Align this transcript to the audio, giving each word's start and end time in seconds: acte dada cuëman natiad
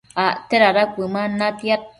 acte 0.27 0.55
dada 0.63 0.83
cuëman 0.93 1.31
natiad 1.39 1.81